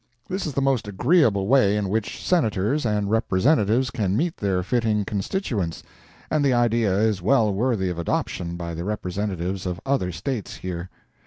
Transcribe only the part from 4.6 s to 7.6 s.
fitting constituents, and the idea is well